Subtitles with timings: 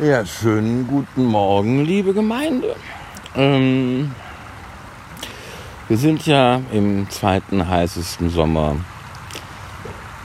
[0.00, 2.76] Ja, schönen guten Morgen, liebe Gemeinde.
[3.34, 4.12] Ähm,
[5.88, 8.76] wir sind ja im zweiten heißesten Sommer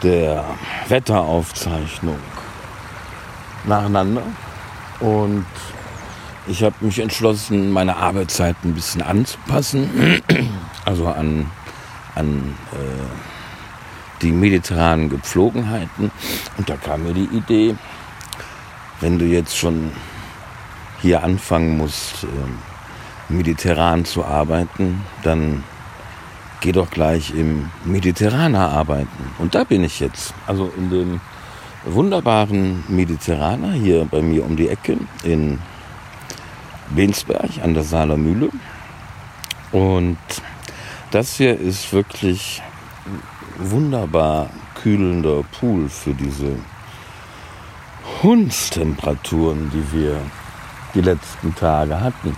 [0.03, 0.45] der
[0.89, 2.19] Wetteraufzeichnung
[3.65, 4.21] nacheinander.
[4.99, 5.47] Und
[6.45, 10.21] ich habe mich entschlossen, meine Arbeitszeit ein bisschen anzupassen.
[10.85, 11.49] Also an,
[12.13, 16.11] an äh, die mediterranen Gepflogenheiten.
[16.57, 17.75] Und da kam mir die Idee,
[18.99, 19.91] wenn du jetzt schon
[21.01, 25.63] hier anfangen musst, äh, mediterran zu arbeiten, dann
[26.61, 29.31] geh doch gleich im Mediterraner arbeiten.
[29.37, 30.33] Und da bin ich jetzt.
[30.47, 31.21] Also in dem
[31.85, 35.59] wunderbaren Mediterraner hier bei mir um die Ecke in
[36.91, 38.49] Bensberg an der Saaler Mühle.
[39.71, 40.17] Und
[41.11, 42.61] das hier ist wirklich
[43.57, 46.55] wunderbar kühlender Pool für diese
[48.23, 50.17] Hundstemperaturen, die wir
[50.95, 52.37] die letzten Tage hatten.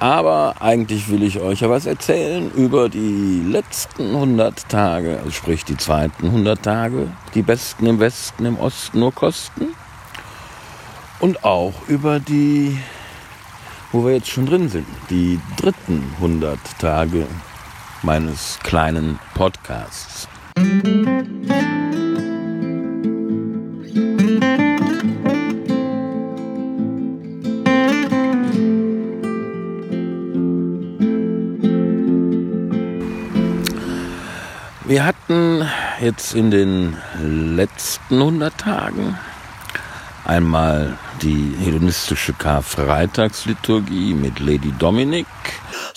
[0.00, 5.64] Aber eigentlich will ich euch ja was erzählen über die letzten 100 Tage, also sprich
[5.64, 9.74] die zweiten 100 Tage, die besten im Westen, im Osten nur kosten.
[11.20, 12.78] Und auch über die,
[13.90, 17.26] wo wir jetzt schon drin sind, die dritten 100 Tage
[18.02, 20.28] meines kleinen Podcasts.
[34.88, 35.68] Wir hatten
[36.00, 39.18] jetzt in den letzten 100 Tagen
[40.24, 45.26] einmal die hedonistische Karfreitagsliturgie mit Lady Dominic.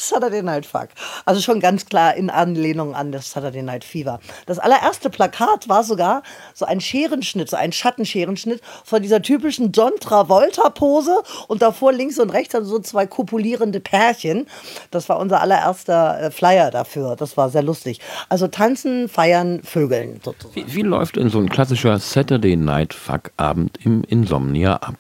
[0.07, 0.89] Saturday Night Fuck.
[1.25, 4.19] Also schon ganz klar in Anlehnung an das Saturday Night Fever.
[4.45, 9.93] Das allererste Plakat war sogar so ein Scherenschnitt, so ein Schattenscherenschnitt von dieser typischen John
[9.99, 14.47] Travolta-Pose und davor links und rechts dann so zwei kopulierende Pärchen.
[14.89, 17.15] Das war unser allererster äh, Flyer dafür.
[17.15, 17.99] Das war sehr lustig.
[18.29, 20.55] Also tanzen, feiern, vögeln sozusagen.
[20.55, 24.95] Wie, wie läuft denn so ein klassischer Saturday Night Fuck-Abend im Insomnia ab?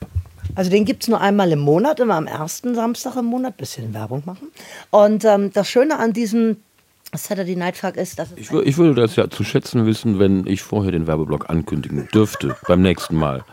[0.55, 3.93] Also den gibt es nur einmal im Monat, immer am ersten Samstag im Monat, bisschen
[3.93, 4.49] Werbung machen.
[4.89, 6.57] Und ähm, das Schöne an diesem
[7.13, 10.61] Saturday Night Fuck ist, dass ich, ich würde das ja zu schätzen wissen, wenn ich
[10.61, 13.43] vorher den Werbeblock ankündigen dürfte beim nächsten Mal.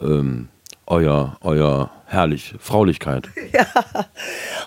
[0.00, 0.48] Ähm,
[0.86, 3.28] euer, euer herrlich, Fraulichkeit.
[3.52, 3.66] Ja.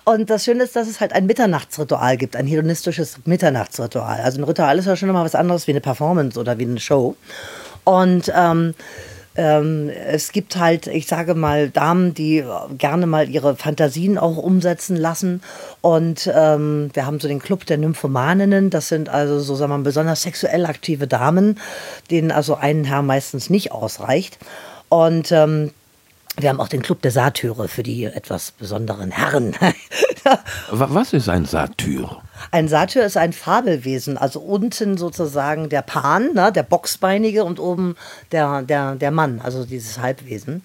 [0.06, 4.22] Und das Schöne ist, dass es halt ein Mitternachtsritual gibt, ein hedonistisches Mitternachtsritual.
[4.22, 6.80] Also ein Ritual ist ja schon immer was anderes wie eine Performance oder wie eine
[6.80, 7.18] Show.
[7.84, 8.74] Und ähm,
[9.38, 12.44] ähm, es gibt halt, ich sage mal, Damen, die
[12.78, 15.42] gerne mal ihre Fantasien auch umsetzen lassen.
[15.82, 18.72] Und ähm, wir haben so den Club der Nymphomaninnen.
[18.72, 21.60] Das sind also so, sagen wir mal, besonders sexuell aktive Damen,
[22.10, 24.40] denen also ein Herr meistens nicht ausreicht.
[24.90, 25.72] Und ähm,
[26.40, 29.56] wir haben auch den Club der Satyre für die etwas besonderen Herren.
[30.72, 32.22] Was ist ein Satyr?
[32.52, 37.96] Ein Satyr ist ein Fabelwesen, also unten sozusagen der Pan, ne, der Boxbeinige und oben
[38.32, 40.64] der, der, der Mann, also dieses Halbwesen.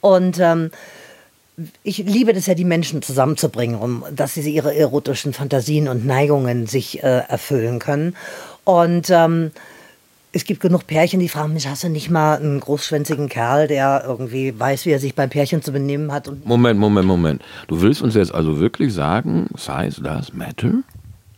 [0.00, 0.70] Und ähm,
[1.82, 6.66] ich liebe das ja, die Menschen zusammenzubringen, um dass sie ihre erotischen Fantasien und Neigungen
[6.66, 8.14] sich äh, erfüllen können.
[8.64, 9.52] Und ähm,
[10.32, 14.04] es gibt genug Pärchen, die fragen mich, hast du nicht mal einen großschwänzigen Kerl, der
[14.06, 16.30] irgendwie weiß, wie er sich beim Pärchen zu benehmen hat?
[16.44, 17.42] Moment, Moment, Moment.
[17.68, 20.82] Du willst uns jetzt also wirklich sagen, size does matter?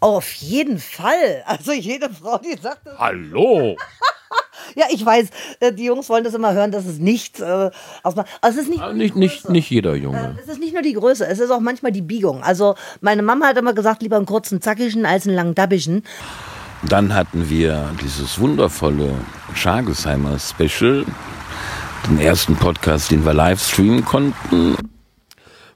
[0.00, 1.43] Auf jeden Fall.
[1.44, 2.98] Also jede Frau, die sagt das.
[2.98, 3.77] Hallo!
[4.77, 5.28] ja, ich weiß,
[5.60, 7.71] äh, die Jungs wollen das immer hören, dass es nicht äh,
[8.03, 8.28] ausmacht.
[8.41, 10.37] Also es ist nicht, ah, nicht, nicht, nicht jeder Junge.
[10.37, 12.43] Äh, es ist nicht nur die Größe, es ist auch manchmal die Biegung.
[12.43, 16.04] Also meine Mama hat immer gesagt, lieber einen kurzen zackigen als einen langen dabbischen.
[16.87, 19.12] Dann hatten wir dieses wundervolle
[19.55, 21.05] Schargesheimer Special,
[22.09, 24.77] den ersten Podcast, den wir live streamen konnten.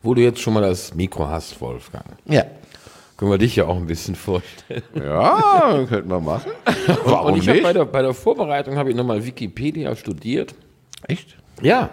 [0.03, 2.07] Wo du jetzt schon mal das Mikro hast, Wolfgang.
[2.27, 2.45] Ja.
[3.17, 4.83] Können wir dich ja auch ein bisschen vorstellen.
[4.95, 6.53] Ja, könnten wir machen.
[7.05, 7.63] Warum und ich nicht?
[7.63, 10.55] Bei der, bei der Vorbereitung habe ich nochmal Wikipedia studiert.
[11.09, 11.37] Echt?
[11.61, 11.91] Ja.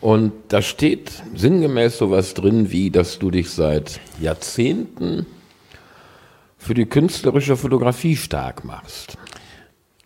[0.00, 5.26] Und da steht sinngemäß sowas drin, wie dass du dich seit Jahrzehnten
[6.62, 9.18] für die künstlerische Fotografie stark machst.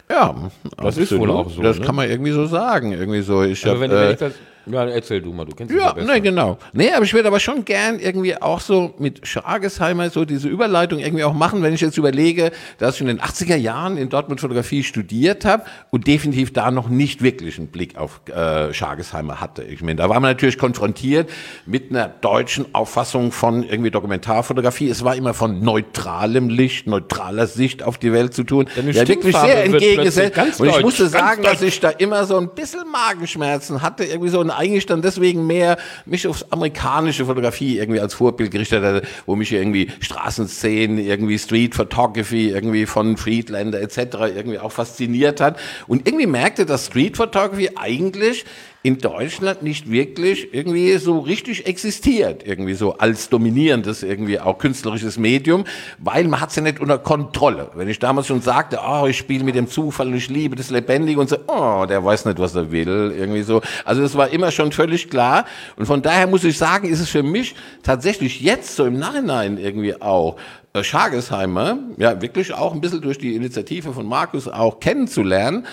[0.09, 0.35] Ja,
[0.77, 1.11] das absolut.
[1.11, 1.63] ist wohl auch so.
[1.63, 1.85] Das ne?
[1.85, 2.93] kann man irgendwie so sagen.
[2.93, 3.43] Irgendwie so.
[3.43, 4.35] Ich also hab, wenn, äh, wenn ich das
[4.67, 6.13] Ja, erzähl du mal, du kennst Ja, besser.
[6.13, 6.59] ne, genau.
[6.73, 10.99] Nee, aber ich würde aber schon gern irgendwie auch so mit Schargesheimer so diese Überleitung
[10.99, 14.41] irgendwie auch machen, wenn ich jetzt überlege, dass ich in den 80er Jahren in Dortmund
[14.41, 19.63] Fotografie studiert habe und definitiv da noch nicht wirklich einen Blick auf äh, Schargesheimer hatte.
[19.63, 21.31] Ich meine, da war man natürlich konfrontiert
[21.65, 24.89] mit einer deutschen Auffassung von irgendwie Dokumentarfotografie.
[24.89, 28.67] Es war immer von neutralem Licht, neutraler Sicht auf die Welt zu tun.
[28.75, 30.61] Deine ja, wirklich sehr entgegengesetzt.
[30.61, 34.41] Und ich musste sagen, dass ich da immer so ein bisschen Magenschmerzen hatte, irgendwie so
[34.41, 39.37] und eigentlich dann deswegen mehr mich aufs amerikanische Fotografie irgendwie als Vorbild gerichtet hatte, wo
[39.37, 43.99] mich irgendwie Straßenszenen, irgendwie Street Photography, irgendwie von Friedländer etc.
[44.35, 48.45] irgendwie auch fasziniert hat und irgendwie merkte, dass Street Photography eigentlich
[48.87, 55.19] in Deutschland nicht wirklich irgendwie so richtig existiert, irgendwie so als dominierendes irgendwie auch künstlerisches
[55.19, 55.65] Medium,
[55.99, 57.73] weil man hat es ja nicht unter Kontrolle.
[57.75, 60.71] Wenn ich damals schon sagte, oh, ich spiele mit dem Zufall und ich liebe das
[60.71, 63.61] Lebendige und so, oh, der weiß nicht, was er will, irgendwie so.
[63.85, 67.09] Also das war immer schon völlig klar und von daher muss ich sagen, ist es
[67.09, 70.37] für mich tatsächlich jetzt so im Nachhinein irgendwie auch
[70.77, 75.67] äh, Schargesheimer, ja, wirklich auch ein bisschen durch die Initiative von Markus auch kennenzulernen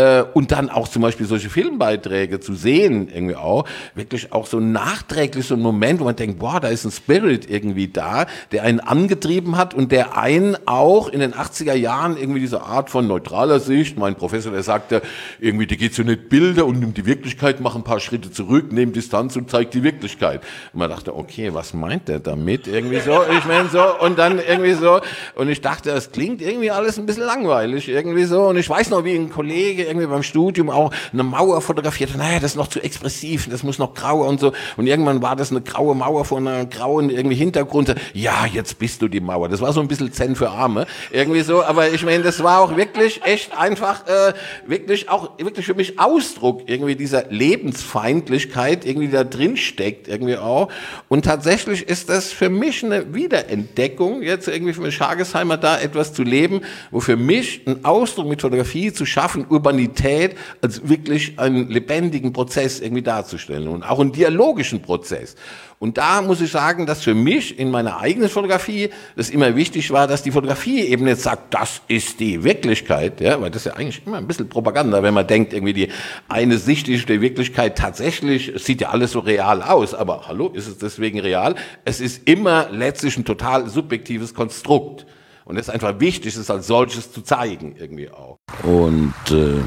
[0.00, 4.60] äh, und dann auch zum Beispiel solche Filmbeiträge zu sehen, irgendwie auch, wirklich auch so
[4.60, 8.62] nachträglich so ein Moment, wo man denkt, boah, da ist ein Spirit irgendwie da, der
[8.62, 13.06] einen angetrieben hat und der einen auch in den 80er Jahren irgendwie diese Art von
[13.06, 15.02] neutraler Sicht, mein Professor, der sagte,
[15.38, 18.72] irgendwie, da geht's ja nicht Bilder und nimmt die Wirklichkeit, mach ein paar Schritte zurück,
[18.72, 20.40] nimmt Distanz und zeigt die Wirklichkeit.
[20.72, 22.66] Und man dachte, okay, was meint der damit?
[22.66, 25.00] Irgendwie so, ich meine so, und dann irgendwie so,
[25.34, 28.90] und ich dachte, das klingt irgendwie alles ein bisschen langweilig, irgendwie so, und ich weiß
[28.90, 32.16] noch, wie ein Kollege irgendwie beim Studium auch eine Mauer fotografiert.
[32.16, 35.36] Naja, das ist noch zu expressiv, das muss noch grau und so, und irgendwann war
[35.36, 39.48] das eine graue Mauer vor einer grauen irgendwie Hintergrund, ja, jetzt bist du die Mauer,
[39.48, 42.60] das war so ein bisschen Zen für Arme, irgendwie so, aber ich meine, das war
[42.60, 44.32] auch wirklich echt einfach, äh,
[44.66, 50.68] wirklich auch, wirklich für mich Ausdruck irgendwie dieser Lebensfeindlichkeit irgendwie da drin steckt, irgendwie auch,
[51.08, 56.22] und tatsächlich ist das für mich eine Wiederentdeckung, jetzt irgendwie für Schargesheimer da etwas zu
[56.22, 56.60] leben,
[56.90, 62.80] wo für mich ein Ausdruck mit Fotografie zu schaffen, Urbanität als wirklich einen lebendigen Prozess
[62.80, 65.36] irgendwie darzustellen und auch einen dialogischen Prozess.
[65.78, 69.90] Und da muss ich sagen, dass für mich in meiner eigenen Fotografie das immer wichtig
[69.92, 73.72] war, dass die Fotografie eben nicht sagt, das ist die Wirklichkeit, ja, weil das ist
[73.72, 75.88] ja eigentlich immer ein bisschen Propaganda, wenn man denkt, irgendwie die
[76.28, 80.48] eine Sicht ist der Wirklichkeit tatsächlich, es sieht ja alles so real aus, aber hallo,
[80.48, 81.54] ist es deswegen real?
[81.84, 85.06] Es ist immer letztlich ein total subjektives Konstrukt.
[85.50, 88.39] Und es ist einfach wichtig, es als solches zu zeigen, irgendwie auch.
[88.62, 89.62] Und äh,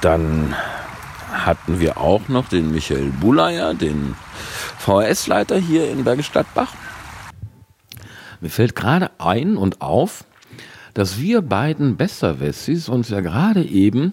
[0.00, 0.54] dann
[1.32, 4.14] hatten wir auch noch den Michael Buleier, den
[4.78, 6.72] VHS-Leiter hier in Bergisch Gladbach.
[8.40, 10.24] Mir fällt gerade ein und auf,
[10.94, 14.12] dass wir beiden Besserwessis uns ja gerade eben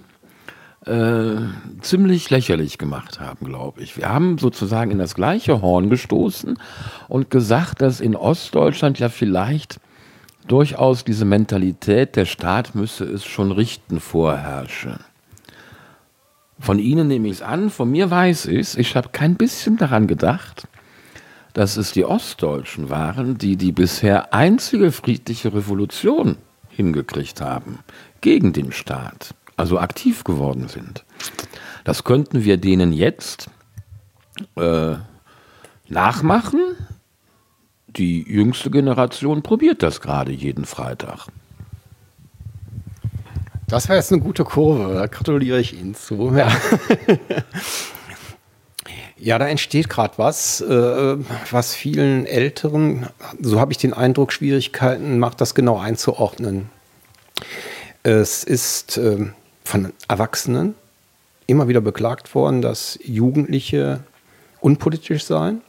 [0.86, 1.36] äh,
[1.82, 3.98] ziemlich lächerlich gemacht haben, glaube ich.
[3.98, 6.58] Wir haben sozusagen in das gleiche Horn gestoßen
[7.08, 9.80] und gesagt, dass in Ostdeutschland ja vielleicht
[10.48, 15.00] durchaus diese Mentalität, der Staat müsse es schon richten, vorherrsche.
[16.60, 18.76] Von Ihnen nehme ich es an, von mir weiß ich es.
[18.76, 20.68] Ich habe kein bisschen daran gedacht,
[21.54, 26.38] dass es die Ostdeutschen waren, die die bisher einzige friedliche Revolution
[26.70, 27.80] hingekriegt haben
[28.22, 31.06] gegen den Staat, also aktiv geworden sind.
[31.84, 33.50] Das könnten wir denen jetzt
[34.56, 34.96] äh,
[35.88, 36.60] nachmachen.
[37.98, 41.28] Die jüngste Generation probiert das gerade jeden Freitag.
[43.68, 46.36] Das war jetzt eine gute Kurve, da gratuliere ich Ihnen zu.
[46.36, 46.48] Ja,
[49.18, 51.18] ja da entsteht gerade was, äh,
[51.50, 53.08] was vielen Älteren,
[53.42, 56.70] so habe ich den Eindruck, Schwierigkeiten macht, das genau einzuordnen.
[58.04, 59.32] Es ist äh,
[59.64, 60.76] von Erwachsenen
[61.48, 64.02] immer wieder beklagt worden, dass Jugendliche
[64.62, 65.62] unpolitisch seien.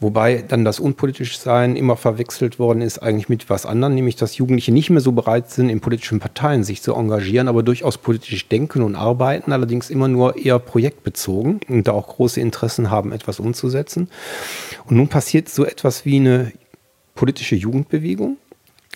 [0.00, 4.38] Wobei dann das unpolitisch Sein immer verwechselt worden ist eigentlich mit was anderem, nämlich dass
[4.38, 8.48] Jugendliche nicht mehr so bereit sind, in politischen Parteien sich zu engagieren, aber durchaus politisch
[8.48, 13.40] denken und arbeiten, allerdings immer nur eher projektbezogen und da auch große Interessen haben, etwas
[13.40, 14.08] umzusetzen.
[14.86, 16.52] Und nun passiert so etwas wie eine
[17.14, 18.38] politische Jugendbewegung.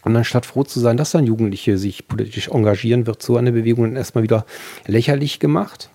[0.05, 3.85] Und anstatt froh zu sein, dass dann Jugendliche sich politisch engagieren, wird so eine Bewegung
[3.85, 4.47] dann erstmal wieder
[4.87, 5.91] lächerlich gemacht.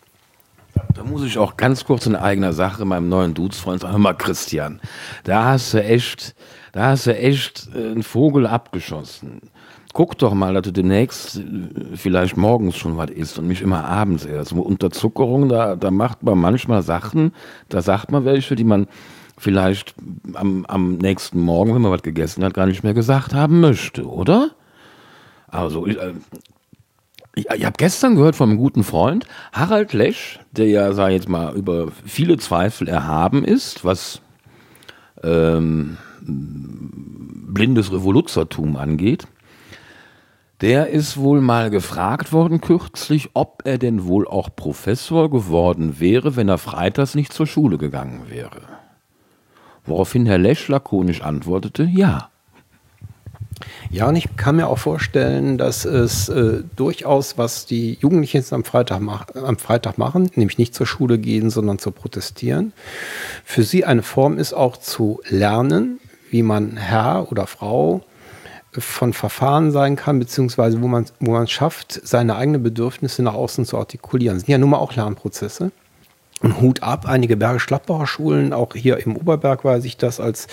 [0.99, 4.13] Da muss ich auch ganz kurz in eigener Sache meinem neuen Dudesfreund sagen, hör mal
[4.15, 4.81] Christian,
[5.23, 6.35] da hast du echt,
[6.73, 9.39] da hast du echt äh, einen Vogel abgeschossen.
[9.93, 13.85] Guck doch mal, dass du demnächst äh, vielleicht morgens schon was isst und nicht immer
[13.85, 14.51] abends erst.
[14.51, 17.31] Unterzuckerung, da, da macht man manchmal Sachen,
[17.69, 18.87] da sagt man welche, die man
[19.37, 19.95] vielleicht
[20.33, 24.05] am, am nächsten Morgen, wenn man was gegessen hat, gar nicht mehr gesagt haben möchte,
[24.05, 24.49] oder?
[25.47, 26.11] Also, ich, äh,
[27.39, 31.15] Ich, ich habe gestern gehört von einem guten Freund, Harald Lesch, der ja, sag ich
[31.15, 34.19] jetzt mal, über viele Zweifel erhaben ist, was
[35.24, 39.25] ähm, blindes Revoluzertum angeht.
[40.60, 46.36] Der ist wohl mal gefragt worden kürzlich, ob er denn wohl auch Professor geworden wäre,
[46.36, 48.63] wenn er freitags nicht zur Schule gegangen wäre.
[49.86, 52.28] Woraufhin Herr Lesch lakonisch antwortete, ja.
[53.89, 58.53] Ja, und ich kann mir auch vorstellen, dass es äh, durchaus, was die Jugendlichen jetzt
[58.53, 59.01] am Freitag,
[59.35, 62.73] am Freitag machen, nämlich nicht zur Schule gehen, sondern zu protestieren,
[63.43, 65.99] für sie eine Form ist auch zu lernen,
[66.29, 68.03] wie man Herr oder Frau
[68.71, 73.65] von Verfahren sein kann, beziehungsweise wo man wo man schafft, seine eigenen Bedürfnisse nach außen
[73.65, 74.37] zu artikulieren.
[74.37, 75.71] Das sind ja nun mal auch Lernprozesse.
[76.41, 80.48] Und Hut ab, einige Bergisch-Gladbacher Schulen, auch hier im Oberberg weiß ich das, als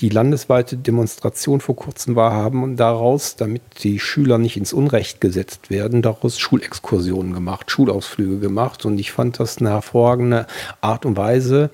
[0.00, 5.20] die landesweite Demonstration vor kurzem war, haben und daraus, damit die Schüler nicht ins Unrecht
[5.20, 8.86] gesetzt werden, daraus Schulexkursionen gemacht, Schulausflüge gemacht.
[8.86, 10.46] Und ich fand das eine hervorragende
[10.80, 11.70] Art und Weise,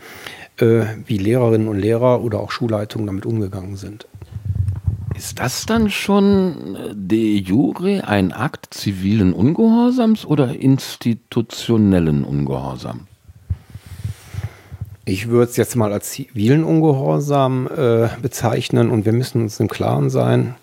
[0.58, 4.08] äh, wie Lehrerinnen und Lehrer oder auch Schulleitungen damit umgegangen sind.
[5.14, 13.11] Ist das dann schon äh, de jure ein Akt zivilen Ungehorsams oder institutionellen Ungehorsams?
[15.04, 19.68] Ich würde es jetzt mal als zivilen Ungehorsam äh, bezeichnen und wir müssen uns im
[19.68, 20.54] Klaren sein.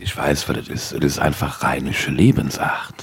[0.00, 0.94] Ich weiß, was das ist.
[0.94, 2.94] Das ist einfach rheinische Lebensart.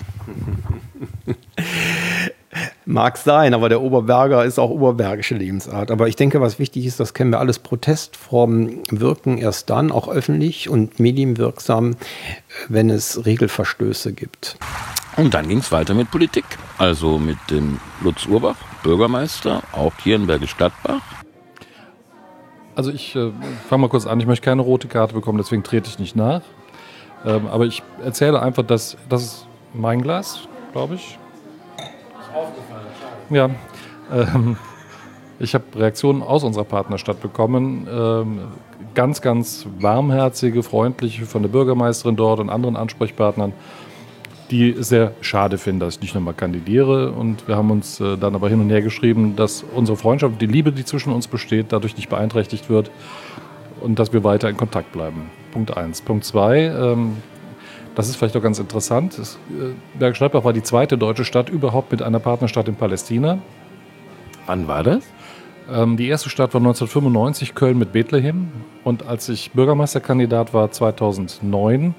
[2.85, 5.91] Mag sein, aber der Oberberger ist auch oberbergische Lebensart.
[5.91, 10.09] Aber ich denke, was wichtig ist, das kennen wir alles, Protestformen wirken erst dann, auch
[10.09, 11.95] öffentlich und medienwirksam,
[12.67, 14.57] wenn es Regelverstöße gibt.
[15.15, 16.45] Und dann ging es weiter mit Politik.
[16.79, 21.01] Also mit dem Lutz Urbach, Bürgermeister, auch hier in Bergisch Gladbach.
[22.75, 23.31] Also ich äh,
[23.67, 26.41] fange mal kurz an, ich möchte keine rote Karte bekommen, deswegen trete ich nicht nach.
[27.25, 31.17] Ähm, aber ich erzähle einfach, dass das ist mein Glas, glaube ich.
[31.77, 32.87] Ist aufgefallen,
[33.29, 33.49] Ja.
[34.11, 34.57] Ähm,
[35.39, 37.87] ich habe Reaktionen aus unserer Partnerstadt bekommen.
[37.89, 38.39] Ähm,
[38.93, 43.53] ganz, ganz warmherzige, freundliche von der Bürgermeisterin dort und anderen Ansprechpartnern
[44.51, 47.11] die sehr schade finden, dass ich nicht nochmal kandidiere.
[47.11, 50.47] Und wir haben uns äh, dann aber hin und her geschrieben, dass unsere Freundschaft, die
[50.47, 52.91] Liebe, die zwischen uns besteht, dadurch nicht beeinträchtigt wird
[53.81, 55.29] und dass wir weiter in Kontakt bleiben.
[55.51, 56.01] Punkt eins.
[56.01, 57.17] Punkt zwei, ähm,
[57.95, 59.17] das ist vielleicht auch ganz interessant.
[59.17, 63.39] Es, äh, Bergisch Gladbach war die zweite deutsche Stadt überhaupt mit einer Partnerstadt in Palästina.
[64.45, 65.03] Wann war das?
[65.71, 68.51] Ähm, die erste Stadt war 1995, Köln mit Bethlehem.
[68.83, 71.93] Und als ich Bürgermeisterkandidat war 2009, äh,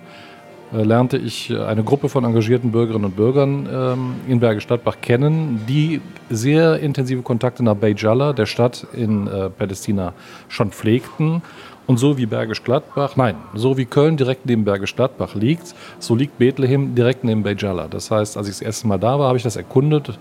[0.72, 5.60] lernte ich äh, eine Gruppe von engagierten Bürgerinnen und Bürgern ähm, in Bergisch Gladbach kennen,
[5.68, 10.12] die sehr intensive Kontakte nach Beit Jalla, der Stadt in äh, Palästina,
[10.48, 11.42] schon pflegten.
[11.86, 16.14] Und so wie Bergisch Gladbach, nein, so wie Köln direkt neben Bergisch Gladbach liegt, so
[16.14, 17.88] liegt Bethlehem direkt neben Beit Jalla.
[17.88, 20.16] Das heißt, als ich das erste Mal da war, habe ich das erkundet.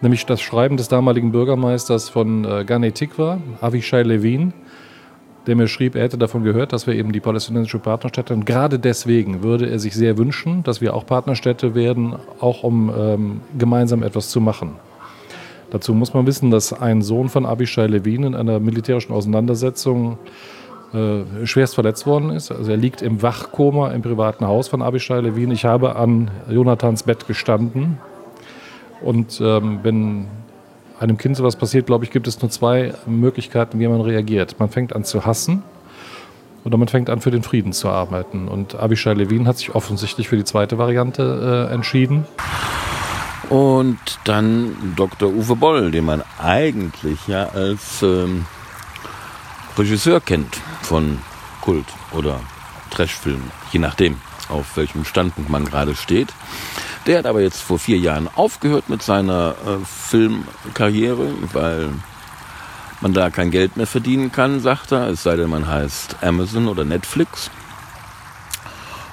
[0.00, 4.52] Nämlich das Schreiben des damaligen Bürgermeisters von äh, Gane Tikwa, Avishai Levin,
[5.46, 8.78] der mir schrieb, er hätte davon gehört, dass wir eben die palästinensische Partnerstädte und gerade
[8.78, 14.02] deswegen würde er sich sehr wünschen, dass wir auch Partnerstädte werden, auch um ähm, gemeinsam
[14.02, 14.76] etwas zu machen.
[15.70, 20.18] Dazu muss man wissen, dass ein Sohn von Abishai Levin in einer militärischen Auseinandersetzung
[20.92, 22.52] äh, schwerst verletzt worden ist.
[22.52, 25.50] Also er liegt im Wachkoma im privaten Haus von Abishai Levin.
[25.50, 27.98] Ich habe an Jonathans Bett gestanden
[29.02, 30.28] und ähm, wenn
[31.00, 34.58] einem Kind sowas passiert, glaube ich, gibt es nur zwei Möglichkeiten, wie man reagiert.
[34.58, 35.62] Man fängt an zu hassen
[36.64, 38.48] oder man fängt an, für den Frieden zu arbeiten.
[38.48, 42.26] Und Abishai Levin hat sich offensichtlich für die zweite Variante äh, entschieden.
[43.50, 45.28] Und dann Dr.
[45.28, 48.46] Uwe Boll, den man eigentlich ja als ähm,
[49.76, 51.18] Regisseur kennt von
[51.60, 52.40] Kult oder
[52.90, 54.16] Trashfilmen, je nachdem,
[54.48, 56.28] auf welchem Standpunkt man gerade steht.
[57.06, 61.90] Der hat aber jetzt vor vier Jahren aufgehört mit seiner äh, Filmkarriere, weil
[63.00, 66.68] man da kein Geld mehr verdienen kann, sagt er, es sei denn, man heißt Amazon
[66.68, 67.50] oder Netflix.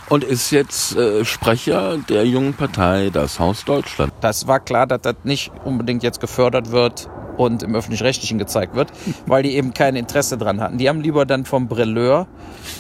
[0.07, 4.11] Und ist jetzt äh, Sprecher der jungen Partei Das Haus Deutschland.
[4.19, 8.91] Das war klar, dass das nicht unbedingt jetzt gefördert wird und im öffentlich-rechtlichen gezeigt wird,
[9.25, 10.77] weil die eben kein Interesse dran hatten.
[10.77, 12.27] Die haben lieber dann vom Brilleur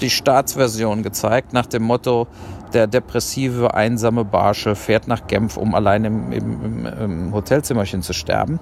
[0.01, 2.27] die Staatsversion gezeigt, nach dem Motto,
[2.73, 8.13] der depressive, einsame Barsche fährt nach Genf, um allein im, im, im, im Hotelzimmerchen zu
[8.13, 8.59] sterben.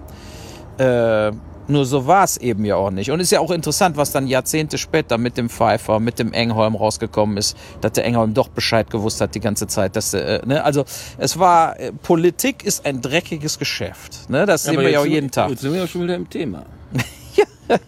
[0.77, 1.31] Äh,
[1.69, 3.11] nur so war es eben ja auch nicht.
[3.11, 6.75] Und ist ja auch interessant, was dann Jahrzehnte später mit dem Pfeiffer, mit dem Engholm
[6.75, 9.95] rausgekommen ist, dass der Engholm doch Bescheid gewusst hat die ganze Zeit.
[9.95, 10.63] Dass, äh, ne?
[10.63, 10.85] Also
[11.17, 14.29] es war, äh, Politik ist ein dreckiges Geschäft.
[14.29, 14.45] Ne?
[14.45, 15.49] Das sehen wir ja auch jeden Tag.
[15.49, 16.65] Jetzt sind wir ja schon wieder im Thema.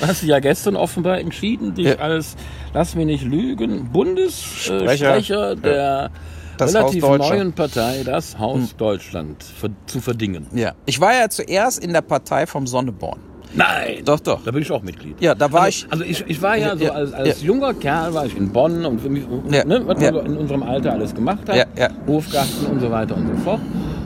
[0.00, 1.96] Du hast ja gestern offenbar entschieden, dich Ja.
[1.96, 2.34] als,
[2.72, 5.10] lass mich nicht lügen, Bundessprecher äh, Sprecher.
[5.12, 6.10] Sprecher der
[6.58, 7.38] Das relativ Haus Deutschland.
[7.38, 10.46] neuen Partei, das Haus Deutschland, ver zu verdingen.
[10.54, 10.72] Ja.
[10.86, 13.20] Ich war ja zuerst in der Partei vom Sonneborn.
[13.54, 14.02] Nein!
[14.04, 14.42] Doch, doch.
[14.44, 15.16] Da bin ich auch Mitglied.
[15.20, 15.92] Ja, da war also, ich.
[15.92, 17.46] Also ich, ich war ja so Ja, als, als ja.
[17.46, 20.36] junger Kerl war ich in Bonn und für mich, Ja, ne, was man so in
[20.36, 21.66] unserem Alter alles gemacht hat.
[22.06, 23.60] Hofgarten und so weiter und so fort.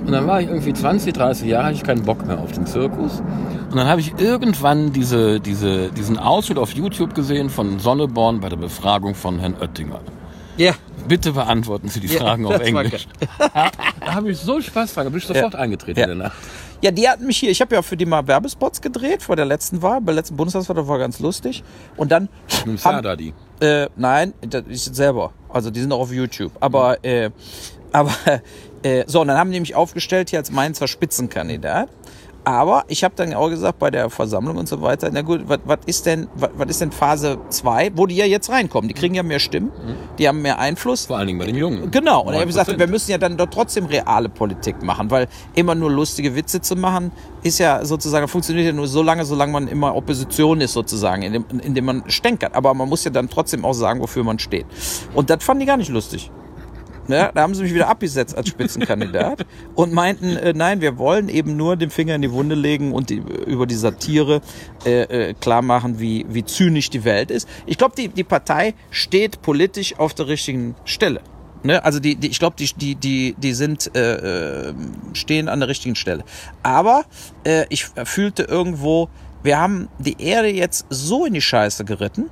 [0.07, 2.67] Und dann war ich irgendwie 20, 30 Jahre, hatte ich keinen Bock mehr auf den
[2.67, 3.21] Zirkus.
[3.71, 8.49] Und dann habe ich irgendwann diese, diese, diesen Ausschnitt auf YouTube gesehen von Sonneborn bei
[8.49, 10.01] der Befragung von Herrn Oettinger.
[10.57, 10.73] Ja.
[11.11, 13.09] Bitte beantworten Sie die Fragen auf das war Englisch.
[13.55, 16.05] Ja, da habe ich so Spaß dran, da bin ich sofort eingetreten Ja.
[16.07, 16.39] in der Nacht.
[16.83, 17.51] Ja, die hatten mich hier.
[17.51, 20.37] Ich habe ja für die mal Werbespots gedreht vor der letzten Wahl, bei der letzten
[20.37, 21.65] Bundestagswahl, das war ganz lustig.
[21.97, 22.29] Und dann.
[22.65, 23.35] Mit haben- Sada die.
[23.61, 24.33] Äh, nein,
[24.69, 25.33] ist selber.
[25.49, 26.53] Also die sind auch auf YouTube.
[26.61, 27.31] Aber, äh,
[27.93, 28.13] aber
[28.85, 31.89] äh, so, und dann haben die mich aufgestellt hier als Mainzer Spitzenkandidat.
[32.45, 35.79] Aber ich habe dann auch gesagt bei der Versammlung und so weiter, na gut, was
[35.87, 38.89] ist denn, was ist denn Phase 2, wo die ja jetzt reinkommen?
[38.89, 39.71] Die kriegen ja mehr Stimmen,
[40.19, 41.07] die haben mehr Einfluss.
[41.07, 41.91] Vor allen Dingen bei den Jungen.
[41.91, 42.79] Genau, und er hat gesagt, 9%.
[42.79, 46.77] wir müssen ja dann doch trotzdem reale Politik machen, weil immer nur lustige Witze zu
[46.77, 51.23] machen, ist ja sozusagen, funktioniert ja nur so lange, solange man immer Opposition ist sozusagen,
[51.23, 52.55] indem, indem man stänkert.
[52.55, 54.67] Aber man muss ja dann trotzdem auch sagen, wofür man steht.
[55.15, 56.31] Und das fanden die gar nicht lustig.
[57.11, 61.29] Ja, da haben sie mich wieder abgesetzt als Spitzenkandidat und meinten, äh, nein, wir wollen
[61.29, 64.41] eben nur den Finger in die Wunde legen und die, über die Satire
[64.85, 67.49] äh, äh, klar machen, wie, wie zynisch die Welt ist.
[67.67, 71.21] Ich glaube, die, die Partei steht politisch auf der richtigen Stelle.
[71.63, 71.85] Ne?
[71.85, 74.75] Also die, die, ich glaube, die, die, die, die sind äh, äh,
[75.13, 76.25] stehen an der richtigen Stelle.
[76.63, 77.05] Aber
[77.45, 79.09] äh, ich fühlte irgendwo,
[79.43, 82.31] wir haben die Erde jetzt so in die Scheiße geritten,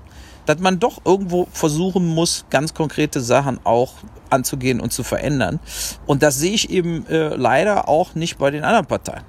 [0.48, 3.92] dass man doch irgendwo versuchen muss, ganz konkrete Sachen auch
[4.30, 5.60] anzugehen und zu verändern.
[6.06, 9.24] Und das sehe ich eben äh, leider auch nicht bei den anderen Parteien.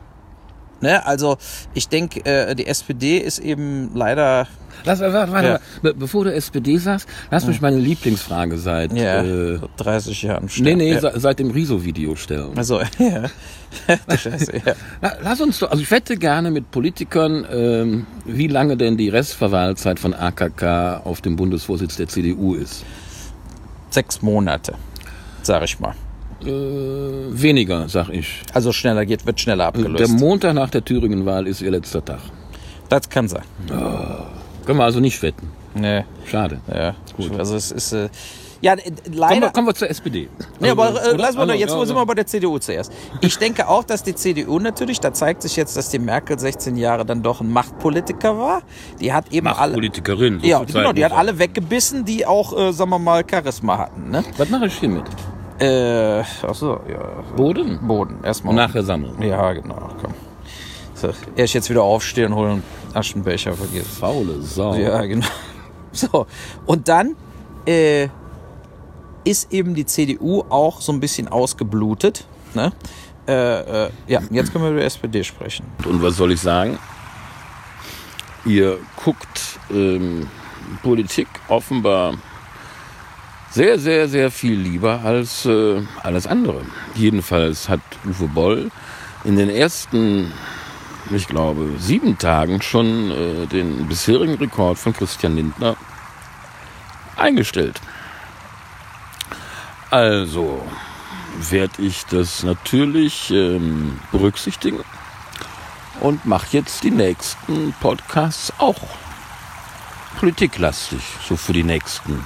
[0.81, 1.05] Ne?
[1.05, 1.37] Also
[1.73, 4.47] ich denke, äh, die SPD ist eben leider
[4.85, 5.51] Lass, warte, warte, Ja.
[5.53, 5.61] warte.
[5.81, 10.43] Be bevor du SPD sagst, lass mich meine Lieblingsfrage seit, ja, äh, seit 30 Jahren
[10.45, 10.77] nee, stellen.
[10.77, 11.01] nee, ja.
[11.01, 12.51] se- seit dem Riso-Video stellen.
[12.57, 13.23] Also, ja.
[14.17, 14.73] Scheiße, ja.
[15.01, 19.09] La- Lass uns doch, also ich wette gerne mit Politikern, ähm, wie lange denn die
[19.09, 22.85] Restverwahlzeit von AKK auf dem Bundesvorsitz der CDU ist.
[23.89, 24.75] Sechs Monate,
[25.41, 25.93] sag ich mal.
[26.41, 26.47] Äh,
[27.41, 28.41] weniger, sag ich.
[28.53, 30.19] Also schneller geht, wird schneller Der abgelöst.
[30.19, 32.19] Montag nach der Thüringen-Wahl ist ihr letzter Tag.
[32.87, 33.43] Das kann sein.
[33.67, 35.51] Können wir also nicht wetten.
[35.75, 36.59] Nee, Schade.
[36.67, 36.95] ja.
[37.37, 38.09] Also es ist äh,
[38.61, 39.41] ja äh, Kommen leider.
[39.41, 40.27] wir, kommen wir zur SPD.
[40.59, 41.17] Nee, aber äh, Oder?
[41.17, 42.91] lass mal, Also, jetzt ja, sind wir bei der CDU zuerst.
[43.21, 46.75] Ich denke auch, dass die CDU natürlich, da zeigt sich jetzt, dass die Merkel 16
[46.77, 48.63] Jahre dann doch ein Machtpolitiker war.
[48.99, 49.57] Die hat eben alle.
[49.73, 50.39] Machtpolitikerin.
[50.39, 54.09] so Ja, genau, die hat alle weggebissen, die auch, äh, sagen wir mal, Charisma hatten.
[54.09, 54.23] Ne?
[54.37, 55.03] Was mache ich hiermit?
[55.59, 57.23] Äh, achso, ja.
[57.35, 57.79] Boden?
[57.85, 58.55] Boden, erstmal.
[58.55, 59.21] Nachher sammeln.
[59.21, 60.13] Ja, genau, komm.
[60.93, 63.87] So, erst jetzt wieder aufstehen und holen einen Aschenbecher, vergiss.
[63.87, 64.75] Faule Sau.
[64.75, 65.27] Ja, genau.
[65.91, 66.27] So,
[66.67, 67.15] und dann
[67.65, 68.09] äh,
[69.23, 72.27] ist eben die CDU auch so ein bisschen ausgeblutet.
[72.53, 72.71] Ne?
[73.27, 75.65] Äh, äh, ja, jetzt können wir über die SPD sprechen.
[75.85, 76.77] Und was soll ich sagen?
[78.45, 80.27] Ihr guckt ähm,
[80.83, 82.13] Politik offenbar
[83.51, 86.61] sehr, sehr, sehr viel lieber als äh, alles andere.
[86.95, 88.71] Jedenfalls hat Uwe Boll
[89.23, 90.31] in den ersten,
[91.09, 95.75] ich glaube, sieben Tagen schon äh, den bisherigen Rekord von Christian Lindner
[97.17, 97.81] eingestellt.
[99.89, 100.63] Also
[101.49, 104.79] werde ich das natürlich ähm, berücksichtigen
[106.01, 108.81] und mache jetzt die nächsten Podcasts auch
[110.19, 112.23] politiklastig, so für die nächsten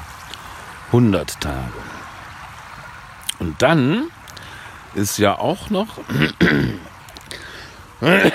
[0.94, 1.74] 100 Tage.
[3.40, 4.10] Und dann
[4.94, 5.98] ist ja auch noch,
[8.02, 8.28] äh,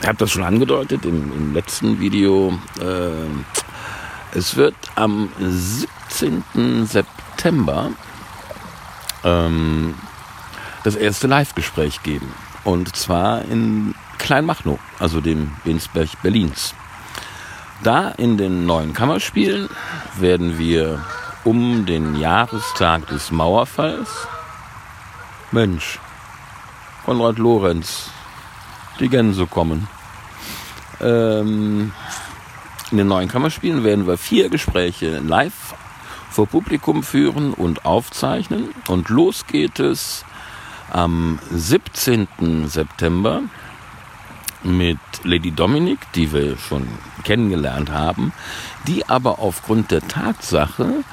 [0.00, 6.86] ich habe das schon angedeutet im, im letzten Video, äh, es wird am 17.
[6.86, 7.90] September
[9.24, 9.94] ähm,
[10.84, 12.32] das erste Live-Gespräch geben.
[12.64, 16.74] Und zwar in Kleinmachnow, also dem Winsberg Berlins.
[17.82, 19.70] Da in den neuen Kammerspielen
[20.18, 21.02] werden wir
[21.44, 24.28] um den Jahrestag des Mauerfalls,
[25.50, 25.98] Mensch,
[27.06, 28.10] Konrad Lorenz,
[28.98, 29.88] die Gänse kommen.
[31.00, 31.92] Ähm,
[32.90, 35.74] in den neuen Kammerspielen werden wir vier Gespräche live
[36.30, 38.74] vor Publikum führen und aufzeichnen.
[38.88, 40.26] Und los geht es
[40.90, 42.68] am 17.
[42.68, 43.42] September
[44.62, 46.86] mit Lady Dominic, die wir schon
[47.24, 48.32] kennengelernt haben,
[48.86, 51.04] die aber aufgrund der Tatsache,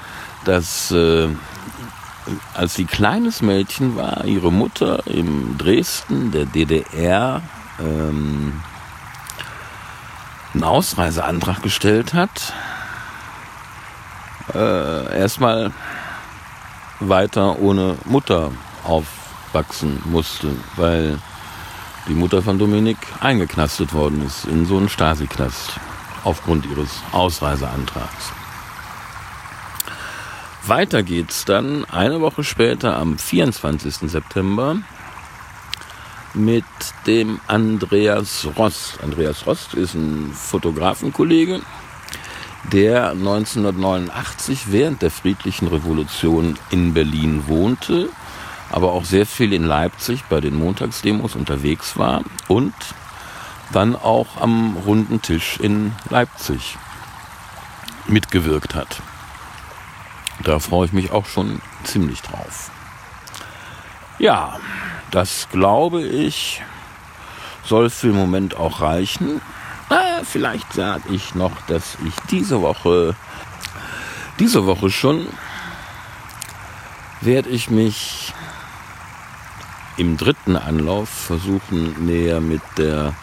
[0.45, 1.29] dass äh,
[2.53, 7.41] als sie kleines Mädchen war, ihre Mutter in Dresden, der DDR,
[7.79, 8.61] ähm,
[10.53, 12.53] einen Ausreiseantrag gestellt hat,
[14.53, 15.71] äh, erstmal
[16.99, 18.51] weiter ohne Mutter
[18.83, 21.19] aufwachsen musste, weil
[22.07, 25.79] die Mutter von Dominik eingeknastet worden ist in so einen Stasi-Knast
[26.23, 28.31] aufgrund ihres Ausreiseantrags.
[30.65, 34.09] Weiter geht's dann eine Woche später am 24.
[34.09, 34.77] September
[36.33, 36.65] mit
[37.05, 38.99] dem Andreas Rost.
[39.01, 41.61] Andreas Rost ist ein Fotografenkollege,
[42.71, 48.09] der 1989 während der friedlichen Revolution in Berlin wohnte
[48.71, 52.73] aber auch sehr viel in Leipzig bei den Montagsdemos unterwegs war und
[53.71, 56.77] dann auch am runden Tisch in Leipzig
[58.07, 59.01] mitgewirkt hat.
[60.43, 62.71] Da freue ich mich auch schon ziemlich drauf.
[64.19, 64.59] Ja,
[65.11, 66.61] das glaube ich
[67.63, 69.41] soll für den Moment auch reichen.
[69.89, 73.15] Äh, vielleicht sage ich noch, dass ich diese Woche,
[74.39, 75.27] diese Woche schon,
[77.21, 78.33] werde ich mich
[79.97, 83.13] im dritten Anlauf versuchen, näher mit der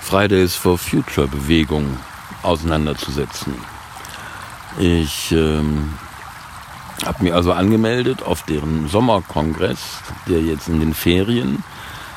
[0.00, 1.96] Fridays for Future Bewegung
[2.42, 3.54] auseinanderzusetzen.
[4.78, 5.94] Ich ähm,
[7.04, 11.62] habe mich also angemeldet auf deren Sommerkongress, der jetzt in den Ferien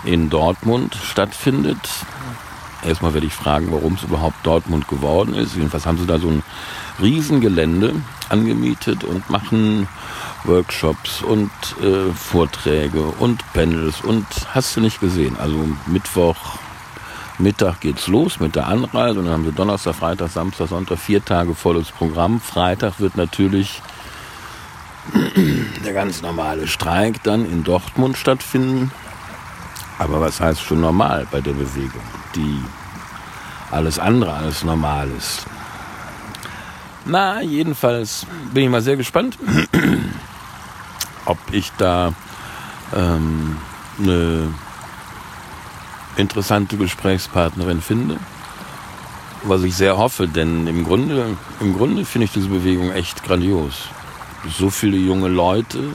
[0.04, 1.80] in Dortmund stattfindet.
[2.84, 5.56] Erstmal werde ich fragen, warum es überhaupt Dortmund geworden ist.
[5.56, 6.44] Jedenfalls haben sie da so ein
[7.02, 7.94] Riesengelände
[8.30, 9.88] angemietet und machen
[10.44, 15.36] Workshops und äh, Vorträge und Panels und hast du nicht gesehen.
[15.40, 16.58] Also Mittwoch
[17.40, 21.24] Mittag geht's los mit der Anreise und dann haben wir Donnerstag, Freitag, Samstag, Sonntag vier
[21.24, 22.42] Tage volles Programm.
[22.42, 23.82] Freitag wird natürlich
[25.86, 28.92] der ganz normale Streik dann in Dortmund stattfinden.
[30.00, 32.02] Aber was heißt schon normal bei der Bewegung,
[32.36, 32.60] die
[33.72, 35.46] alles andere als normal ist?
[37.06, 39.38] Na, jedenfalls bin ich mal sehr gespannt
[41.28, 42.14] ob ich da
[42.96, 43.58] ähm,
[44.00, 44.54] eine
[46.16, 48.18] interessante Gesprächspartnerin finde.
[49.44, 53.90] Was ich sehr hoffe, denn im Grunde, im Grunde finde ich diese Bewegung echt grandios.
[54.58, 55.92] So viele junge Leute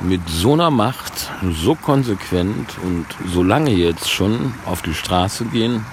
[0.00, 5.84] mit so einer Macht, so konsequent und so lange jetzt schon auf die Straße gehen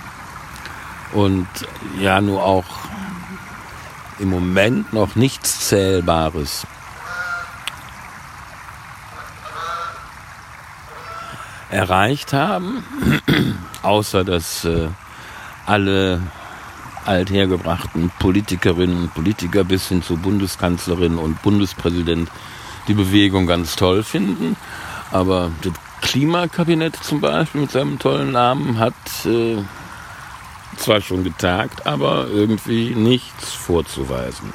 [1.13, 1.47] und
[1.99, 2.65] ja nur auch
[4.19, 6.67] im Moment noch nichts Zählbares
[11.69, 12.83] erreicht haben,
[13.81, 14.89] außer dass äh,
[15.65, 16.21] alle
[17.05, 22.29] althergebrachten Politikerinnen und Politiker bis hin zur Bundeskanzlerin und Bundespräsident
[22.87, 24.55] die Bewegung ganz toll finden.
[25.11, 28.93] Aber das Klimakabinett zum Beispiel mit seinem tollen Namen hat
[29.25, 29.57] äh,
[30.77, 34.53] zwar schon getagt, aber irgendwie nichts vorzuweisen.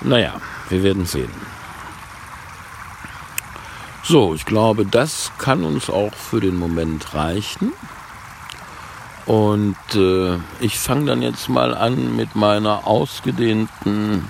[0.00, 0.34] Naja,
[0.68, 1.30] wir werden sehen.
[4.04, 7.72] So, ich glaube, das kann uns auch für den Moment reichen.
[9.26, 14.28] Und äh, ich fange dann jetzt mal an mit meiner ausgedehnten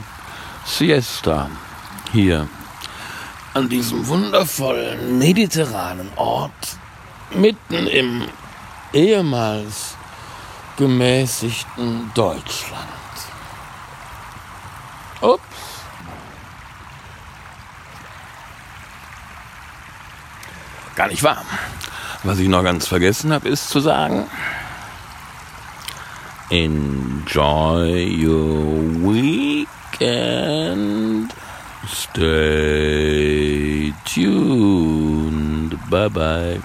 [0.66, 1.50] Siesta
[2.12, 2.48] hier
[3.54, 6.78] an diesem wundervollen mediterranen Ort
[7.34, 8.24] mitten im
[8.92, 9.94] ehemals
[10.76, 12.88] gemäßigten Deutschland.
[15.20, 15.51] Ups.
[20.94, 21.44] Gar nicht wahr.
[22.24, 24.26] Was ich noch ganz vergessen habe, ist zu sagen,
[26.50, 29.66] enjoy your
[30.00, 31.34] weekend.
[31.88, 35.76] Stay tuned.
[35.90, 36.60] Bye bye.